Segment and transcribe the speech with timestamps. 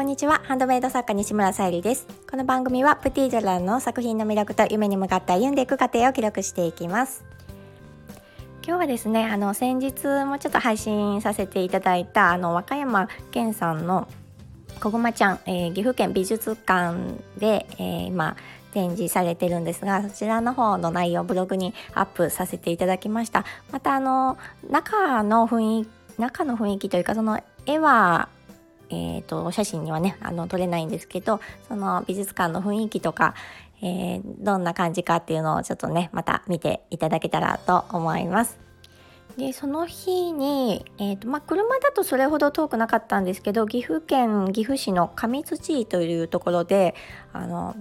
[0.00, 0.40] こんにちは。
[0.44, 2.06] ハンドメイド作家西村さゆりです。
[2.30, 7.22] この番組はプティージャランの作品の魅力と夢に向かって歩んでいく過程を記録していきます。
[8.66, 14.08] 今日はですねあの先日もちょっと配信させていただいたあの和歌山県さんの
[14.82, 16.96] こぐまちゃん、えー、岐阜県美術館
[17.36, 18.36] で、えー、今
[18.72, 23.44] 展示されてるんですがそちらの方の内容をブログにアップさせていただきました。
[23.70, 25.90] またあの中の雰囲気
[26.20, 28.28] 中の雰囲気というかその絵は
[28.90, 33.34] えーと、お写真にはねあの撮れないんですけどその美術館の雰囲気とか、
[33.82, 38.58] えー、どんな感じかっていうのをちょっとねまた見ていただけたらと思います。
[39.36, 46.94] でその日に、えーとまあ、車だとそれほど遠くなかったんですけど岐阜県岐阜市の上土井というところで
[47.32, 47.76] あの、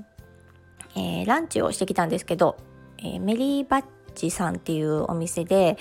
[0.95, 2.55] えー、ランチをしてきたんですけど、
[2.99, 5.77] えー、メリーバッジさんっていうお店で、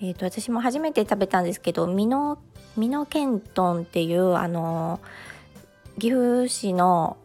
[0.00, 2.38] えーと、私も初めて食べたんですけど美濃
[2.76, 5.00] 美濃ントンっていうあの
[5.98, 7.16] 岐阜市の、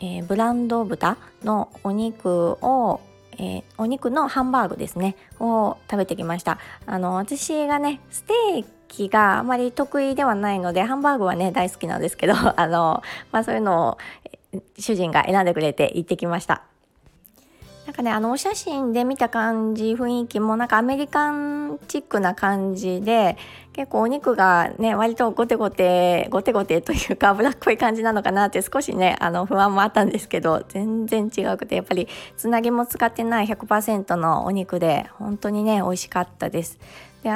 [0.00, 3.00] えー、ブランド豚のお肉を、
[3.32, 6.58] えー、お肉のハンバーグですねを食べてきました。
[6.86, 13.98] あの私がねステーキがあまり得意ではないのでハンバーグはね大好きなんですけど あの、まあ、そういうのを
[14.78, 16.62] 主人が選んでくれて行ってきました。
[17.86, 23.36] なんかねあのお写真で見た感じ雰囲気もなんかアメリカンチックな感じで
[23.72, 36.78] 結構お肉がね割とゴテゴテゴテゴテというか脂っこい感じなのかなって少しねあの不安もあったんですけど全然違くてやっぱりつなぎも使ってない100%のお肉で本当にね美味しかったです。
[37.24, 37.30] で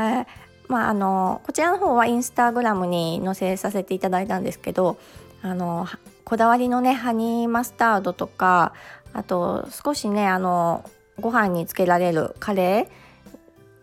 [0.68, 4.96] まああのこちらの方はインスタグラムに載せさせていただいたんですけど
[5.42, 5.86] あの
[6.24, 8.72] こだわりのねハニーマスタードとか
[9.12, 10.88] あと少しねあの
[11.20, 13.06] ご飯につけられるカレー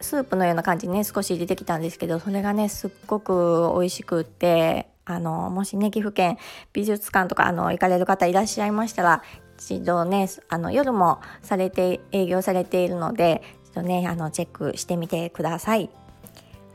[0.04, 6.38] スープのような感じにね少し出てきたんですけどそれがねすっごく美味しくってあのもしね岐阜県
[6.74, 9.24] 美術館とかあの行かれる方いらっしゃいましたら
[9.58, 15.90] 一度ねあの夜もされて営業されているので一度ねあのチェックしてみてください。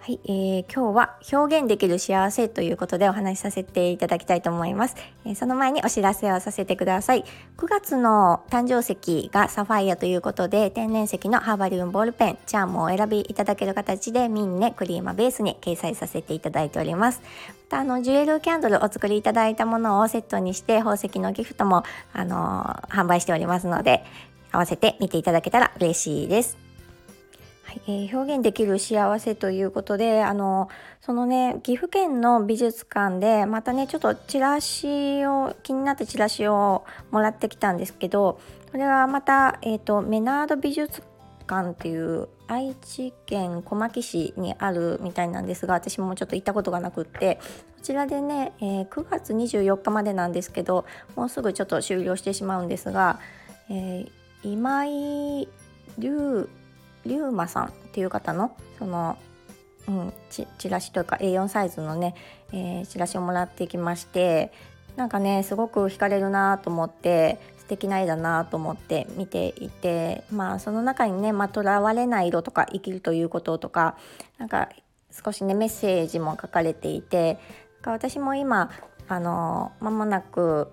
[0.08, 4.96] はい、えー、今日は表現できる幸せということでお話しさせていただきたいと思います、
[5.26, 7.26] えー、その前にお知らせをさせてください。
[7.58, 17.20] 9月の誕生石がサファイアということで天然石のハーバリウムボールペンチャームをお選びいただける形でミンネクリーマベースに掲載させていただいております。
[17.50, 21.82] またあのジュエルキャンドルお作りいただいたものをセットにして宝石のギフトも
[22.14, 24.06] あの販売しておりますので
[24.52, 26.67] 合わせて見ていただけたら嬉しいです。
[27.68, 30.70] はいえー、表現できる幸せということであの
[31.02, 38.40] そのね岐阜県の美術館でまたねちょっとチラシを気になってチラシをもらってきたんですけど
[38.70, 41.02] それはまた、えーと、メナード美術
[41.46, 47.38] 館っていう愛知県小牧市にあるみたいなんですが私もちょっと行ったことがなくって
[47.76, 50.86] こちらでね、えー、9月24日までなんですけど
[51.16, 53.20] もうすぐちょっと終了してしまうんですが、
[53.68, 54.10] えー、
[54.42, 55.48] 今井
[55.98, 56.48] 龍
[57.06, 59.18] 龍馬さんっていう方のその、
[59.88, 62.14] うん、チラシというか A4 サイズのね、
[62.52, 64.52] えー、チラシをもらってきまして
[64.96, 73.96] なんかねすごく惹かれるなと思って素敵な絵だなと思って見ていてまあその中にね「とらわれない色」とか「生きるということ」とか
[74.38, 74.70] なんか
[75.10, 77.38] 少しねメッセージも書かれていて
[77.84, 78.70] 私も今
[79.06, 80.70] あの間もなく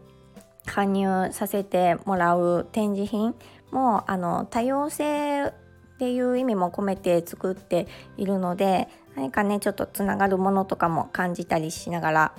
[0.66, 3.36] 加入させてもらう展示品
[3.72, 5.54] もあの多様性
[5.96, 12.32] っていう意味も込めて作っているので何かねちょっとつながるものとかも感じたりしながら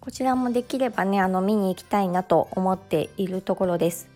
[0.00, 4.08] こちらもできればねあの見に行きたいなと思っているところです。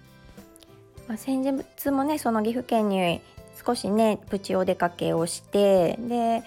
[1.07, 3.21] まあ、先日もねその岐阜県に
[3.65, 6.43] 少しねプチお出かけをしてで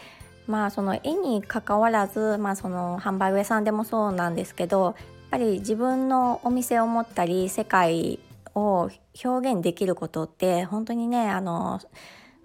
[0.45, 4.95] まあその絵にかかわらず、まあ、その販売屋さんでもそうなんですけどやっ
[5.31, 8.19] ぱり自分のお店を持ったり世界
[8.55, 8.89] を
[9.23, 11.79] 表現できることって本当にねあの、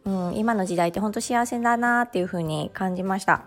[0.04, 3.45] うん、今の時代って本当幸せだなっていうふうに感じました。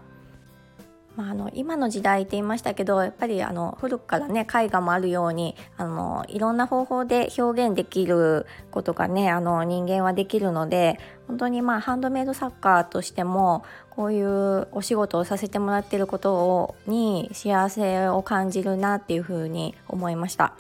[1.17, 20.53] まあ、あの今の時代って言いましたけどやっぱりあの古くからね絵画もあるようにあのいろんな方法で表現できることがねあの人間はできるので本当にまあハンドメイド作家としてもこういうお仕事をさせてもらってることをに幸せを感じるなっていうふうに思いました。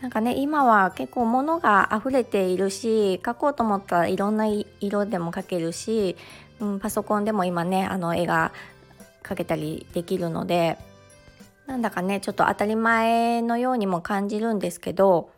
[0.00, 4.46] なんかね今は結構物が溢れているし描こうと思ったらいろんな
[4.80, 6.16] 色でも描けるし、
[6.60, 8.52] うん、パソコンでも今ねあの絵が
[9.24, 10.78] 描けたりできるので
[11.66, 15.30] なんだかねちょっと当たり前のようにも感じるんですけど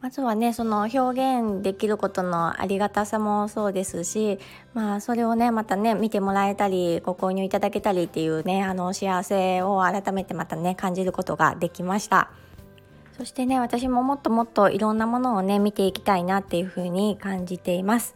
[0.00, 4.38] まずはねその表現できることのありがたさもそうですし
[4.72, 12.30] まあそれをねまたね見てもらえたりご購入いただけたりっていうねあの幸せを改めてまたね感じることができました。
[13.16, 18.14] そしてね私ももっともっといろんなものをね見ていきたいなっていう風に感じています。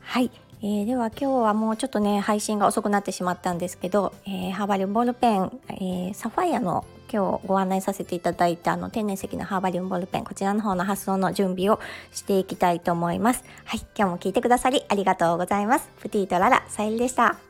[0.00, 0.30] はい。
[0.62, 11.80] えー、では今日はもうちょっとね配信が遅くなってしまったんですけど、えー、ハーバリウムボールペン、えー、サファイアの今日ご案内させていただいたあの天然石のハーバリウムボールペンこちらの方の発送の準備を
[12.12, 13.44] していきたいと思います。
[13.64, 13.80] はい。
[13.96, 15.88] 今日も聞いてくださりありがとうございます。
[16.00, 17.49] プティとララさゆりでした。